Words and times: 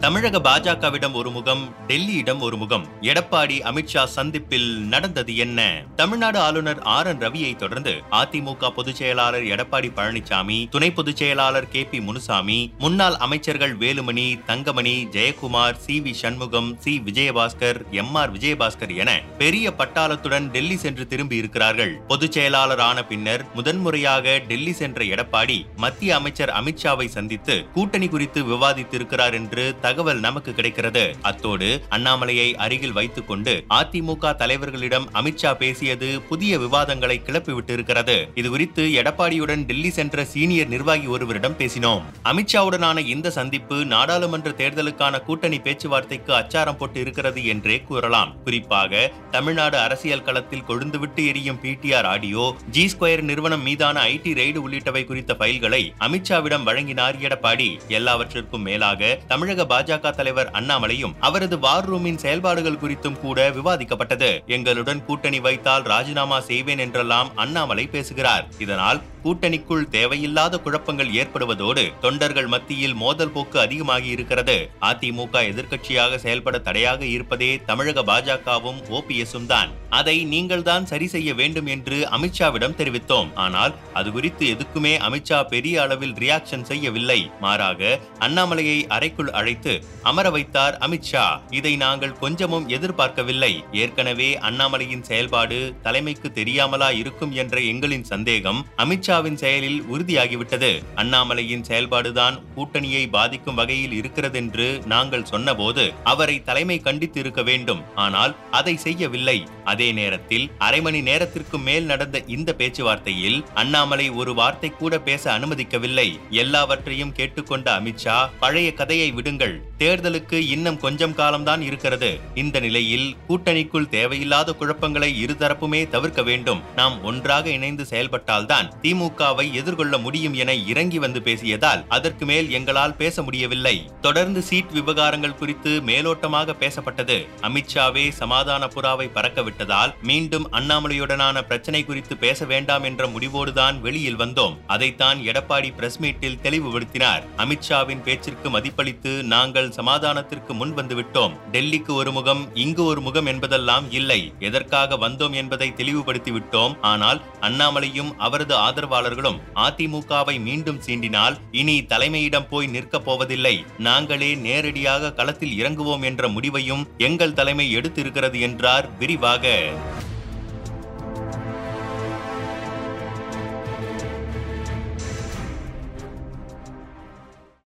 தமிழக 0.00 0.38
பாஜகவிடம் 0.38 1.12
ஒரு 1.12 1.30
முகம் 1.30 1.74
டெல்லியிடம் 1.88 2.38
ஒரு 2.38 2.56
முகம். 2.56 2.86
எடப்பாடி 3.00 3.56
அமித்ஷா 3.70 4.04
சந்திப்பில் 4.04 4.78
நடந்தது 4.78 5.36
என்ன? 5.36 5.82
தமிழ்நாடு 5.96 6.38
ஆளுநர் 6.38 6.78
ஆர் 6.82 7.06
என் 7.06 7.18
ரவியை 7.18 7.56
தொடர்ந்து 7.56 8.02
அதிமுக 8.10 8.70
பொதுச் 8.70 8.94
செயலாளர் 8.94 9.42
எடப்பாடி 9.42 9.90
பழனிசாமி 9.96 10.68
துணை 10.68 10.90
பொதுச் 10.90 11.16
செயலாளர் 11.16 11.68
கே 11.68 11.84
பி 11.84 12.00
முனுசாமி 12.00 12.72
முன்னாள் 12.78 13.14
அமைச்சர்கள் 13.14 13.76
Velumani 13.76 14.44
Thangamani 14.46 15.06
Jayakumar 15.10 15.76
C 15.76 16.00
V 16.00 16.12
Shanmugam 16.12 16.76
C 16.78 17.02
Vijayabaskar 17.04 17.90
M 17.90 18.14
R 18.14 18.32
Vijayabaskar 18.32 18.96
என 18.96 19.20
பெரிய 19.38 19.74
பட்டாளத்துடன் 19.78 20.50
டெல்லி 20.50 20.76
சென்று 20.76 21.06
திரும்பி 21.06 21.36
இருக்கிறார்கள். 21.36 22.00
பொதுச் 22.06 22.32
செயலாளர் 22.32 22.80
ஆன 22.80 23.04
பின்னர் 23.04 23.44
முதன்முறையாக 23.54 24.38
டெல்லி 24.48 24.72
சென்ற 24.72 25.04
எடப்பாடி 25.04 25.66
மத்திய 25.76 26.14
அமைச்சர் 26.14 26.54
அமித்ஷாவை 26.62 27.06
சந்தித்து 27.06 27.70
கூட்டணி 27.72 28.08
குறித்து 28.08 28.42
விவாதித்திருக்கிறார் 28.44 29.32
என்று 29.32 29.74
தகவல் 29.90 30.24
நமக்கு 30.26 30.50
கிடைக்கிறது. 30.56 31.04
அத்தோடு 31.28 31.68
அண்ணாமலையை 31.96 32.48
அருகில் 32.64 32.96
வைத்துக் 32.98 33.28
கொண்டு 33.28 33.52
அதிமுக 33.78 34.34
தலைவர்களிடம் 34.42 35.06
அமித்ஷா 35.20 35.50
பேசியது 35.62 36.08
புதிய 36.28 36.52
விவாதங்களை 36.64 37.16
கிளப்பிவிட்டு 37.26 37.72
இருக்கிறது 37.76 38.16
இதுகுறித்து 38.40 38.82
எடப்பாடியுடன் 39.00 39.62
டெல்லி 39.70 39.90
சென்ற 39.96 40.24
சீனியர் 40.32 40.70
நிர்வாகி 40.74 41.06
ஒருவரிடம் 41.14 41.56
பேசினோம். 41.60 42.04
அமித்ஷாவுடனான 42.30 42.98
இந்த 43.14 43.30
சந்திப்பு 43.38 43.76
நாடாளுமன்ற 43.94 44.50
தேர்தலுக்கான 44.60 45.20
கூட்டணி 45.28 45.58
பேச்சுவார்த்தைக்கு 45.66 46.32
அச்சாரம் 46.38 46.78
போட்டு 46.80 47.00
இருக்கிறது 47.04 47.42
என்றே 47.52 47.76
கூறலாம். 47.88 48.30
குறிப்பாக 48.44 49.02
தமிழ்நாடு 49.36 49.78
அரசியல் 49.86 50.24
களத்தில் 50.28 50.66
கொழுந்துவிட்டு 50.68 51.24
எரியும் 51.30 51.60
பிடிஆர் 51.64 52.08
ஆடியோ 52.12 52.46
ஜி 52.76 52.84
ஸ்கொயர் 52.92 53.24
நிறுவனம் 53.30 53.66
மீதான 53.68 54.04
ஐடி 54.14 54.34
ரெய்டு 54.40 54.62
உள்ளிட்டவை 54.66 55.04
குறித்த 55.10 55.36
ஃபைல்களை 55.40 55.82
அமித்ஷாவிடம் 56.08 56.66
வழங்கினார் 56.70 57.20
எடப்பாடி. 57.26 57.68
எல்லாவற்றிற்கும் 57.98 58.66
மேலாக 58.70 59.12
தமிழக 59.32 59.68
பாஜக 59.80 60.10
தலைவர் 60.16 60.48
அண்ணாமலையும் 60.58 61.12
அவரது 61.26 61.56
வார் 61.64 61.86
ரூமின் 61.90 62.18
செயல்பாடுகள் 62.22 62.80
குறித்தும் 62.80 63.20
கூட 63.22 63.38
விவாதிக்கப்பட்டது. 63.58 64.30
எங்களுடன் 64.56 65.04
கூட்டணி 65.06 65.38
வைத்தால் 65.46 65.86
ராஜினாமா 65.92 66.38
செய்வேன் 66.48 66.82
என்றெல்லாம் 66.84 67.30
அண்ணாமலை 67.44 67.84
பேசுகிறார். 67.94 68.44
இதனால் 68.64 69.00
கூட்டணிக்குள் 69.24 69.88
தேவையில்லாத 69.94 70.54
குழப்பங்கள் 70.64 71.10
ஏற்படுவதோடு 71.20 71.82
தொண்டர்கள் 72.04 72.48
மத்தியில் 72.52 72.94
மோதல் 73.02 73.32
போக்கு 73.34 73.58
அதிகமாகி 73.64 74.08
இருக்கிறது. 74.14 74.56
அதிமுக 74.90 75.42
எதிர்க்கட்சியாக 75.50 76.18
செயல்பட 76.24 76.58
தடையாக 76.68 77.02
இருப்பதே 77.16 77.50
தமிழக 77.70 78.04
பாஜகவும் 78.10 78.80
ஓபிஎஸும் 78.98 79.48
தான். 79.52 79.72
அதை 79.98 80.16
நீங்கள் 80.32 80.66
தான் 80.70 80.88
சரி 80.92 81.08
செய்ய 81.14 81.30
வேண்டும் 81.40 81.68
என்று 81.74 81.98
அமித்ஷாவிடம் 82.18 82.78
தெரிவித்தோம். 82.80 83.30
ஆனால் 83.44 83.74
அது 84.00 84.08
குறித்து 84.16 84.46
எதுக்குமே 84.54 84.94
அமித்ஷா 85.08 85.40
பெரிய 85.54 85.76
அளவில் 85.84 86.16
ரியாக்ஷன் 86.24 86.68
செய்யவில்லை. 86.70 87.20
மாறாக 87.44 87.98
அண்ணாமலையை 88.26 88.78
அறைக்குள் 88.96 89.32
அழைத்து 89.40 89.69
அமர 90.02 90.30
வைத்தார் 90.30 90.78
அமித்ஷா 90.86 91.24
இதை 91.50 91.76
நாங்கள் 91.76 92.18
கொஞ்சமும் 92.18 92.68
எதிர்பார்க்கவில்லை. 92.68 93.52
ஏற்கனவே 93.72 94.38
அண்ணாமலையின் 94.48 95.04
செயல்பாடு 95.08 95.74
தலைமைக்கு 95.82 96.28
தெரியாமலா 96.38 96.90
இருக்கும் 97.00 97.32
என்ற 97.32 97.56
எங்களின் 97.72 98.06
சந்தேகம் 98.12 98.60
அமித்ஷாவின் 98.76 99.38
செயலில் 99.42 99.80
உறுதியாகிவிட்டது. 99.94 100.72
அண்ணாமலையின் 100.94 101.66
செயல்பாடுதான் 101.68 102.38
கூட்டணியை 102.56 103.04
பாதிக்கும் 103.10 103.54
வகையில் 103.54 103.92
இருக்கிறது 103.92 104.38
என்று 104.38 104.80
நாங்கள் 104.86 105.24
சொன்னபோது 105.24 105.92
அவரை 106.04 106.42
தலைமை 106.42 106.78
கண்டித்து 106.80 107.20
இருக்க 107.20 107.42
வேண்டும். 107.42 107.82
ஆனால் 107.94 108.36
அதை 108.50 108.76
செய்யவில்லை. 108.76 109.38
அதே 109.64 109.92
நேரத்தில் 109.92 110.50
அரை 110.58 110.80
மணி 110.80 111.00
நேரத்திற்கு 111.00 111.58
மேல் 111.58 111.84
நடந்த 111.84 112.18
இந்த 112.26 112.54
பேச்சுவார்த்தையில் 112.58 113.38
அண்ணாமலை 113.54 114.10
ஒரு 114.10 114.34
வார்த்தை 114.34 114.70
கூட 114.70 114.94
பேச 114.98 115.38
அனுமதிக்கவில்லை. 115.38 116.08
எல்லாவற்றையும் 116.30 117.12
கேட்டுக்கொண்ட 117.12 117.66
அமித்ஷா 117.80 118.18
பழைய 118.40 118.68
கதையை 118.72 119.10
விடுங்கள். 119.10 119.56
தேர்தலுக்கு 119.78 120.32
இன்னும் 120.32 120.78
கொஞ்சம் 120.78 121.14
காலம்தான் 121.14 121.62
இருக்கிறது. 121.62 122.18
இந்த 122.34 122.60
நிலையில் 122.60 123.16
கூட்டணிக்குள் 123.28 123.88
தேவையில்லாத 123.88 124.52
குழப்பங்களை 124.52 125.24
இருதரப்புமே 125.24 125.88
தவிர்க்க 125.88 126.22
வேண்டும். 126.22 126.60
நாம் 126.76 127.04
ஒன்றாக 127.04 127.50
இணைந்து 127.50 127.86
செயல்பட்டால்தான் 127.90 128.70
திமுகவை 128.82 129.52
எதிர்கொள்ள 129.52 129.98
முடியும் 129.98 130.34
என 130.34 130.54
இறங்கி 130.54 130.98
வந்து 130.98 131.20
பேசியதால் 131.20 131.84
அதற்கு 131.88 132.26
மேல் 132.26 132.50
எங்களால் 132.50 132.94
பேச 132.94 133.22
முடியவில்லை. 133.22 133.90
தொடர்ந்து 134.00 134.42
சீட் 134.42 134.70
விவகாரங்கள் 134.70 135.34
குறித்து 135.34 135.82
மேலோட்டமாக 135.86 136.54
பேசப்பட்டது. 136.60 137.26
அமித்ஷாவே 137.42 138.08
சமாதான 138.10 138.66
புறாவை 138.66 139.08
பறக்கவிட்டதால் 139.14 139.94
மீண்டும் 140.02 140.52
அண்ணாமலையுடனான 140.52 141.42
பிரச்சனை 141.42 141.84
குறித்து 141.84 142.16
பேச 142.16 142.44
வேண்டாம் 142.44 142.82
என்ற 142.82 143.06
முடிவோடுதான் 143.06 143.80
வெளியில் 143.80 144.18
வந்தோம். 144.18 144.56
அதைத்தான் 144.66 145.18
எடப்பாடி 145.18 145.74
பிரஸ் 145.76 145.98
மீட்டில் 145.98 146.38
தெளிவுபடுத்தினார். 146.42 147.22
அமித்ஷாவின் 147.36 148.02
பேச்சிற்கு 148.02 148.50
மதிப்பளித்து 148.50 149.22
நாங்கள் 149.22 149.49
நாங்கள் 149.50 149.70
சமாதானத்திற்கு 149.70 150.52
முன் 150.52 150.74
வந்துவிட்டோம். 150.74 151.32
டெல்லிக்கு 151.52 151.92
ஒரு 151.92 152.12
முகம் 152.12 152.56
இங்கு 152.56 152.84
ஒரு 152.84 153.00
முகம் 153.00 153.26
என்பதெல்லாம் 153.26 153.90
இல்லை. 153.90 154.32
எதற்காக 154.38 154.96
வந்தோம் 154.96 155.32
என்பதை 155.32 155.74
தெளிவுபடுத்தி 155.74 156.30
விட்டோம். 156.30 156.74
ஆனால் 156.80 157.22
அண்ணாமலையும் 157.40 158.12
அவரது 158.18 158.54
ஆதரவாளர்களும் 158.54 159.38
அதிமுகவை 159.54 160.40
மீண்டும் 160.40 160.80
சீண்டினால் 160.86 161.38
இனி 161.50 161.82
தலைமையிடம் 161.82 162.48
போய் 162.50 162.66
நிற்கப் 162.66 163.04
போவதில்லை. 163.04 163.64
நாங்களே 163.78 164.34
நேரடியாக 164.34 165.12
களத்தில் 165.12 165.58
இறங்குவோம் 165.62 166.04
என்ற 166.04 166.28
முடிவையும் 166.28 166.86
எங்கள் 166.98 167.32
தலைமை 167.32 167.76
எடுத்திருக்கிறது 167.76 168.40
என்றார் 168.40 168.88
விரிவாக. 168.98 169.58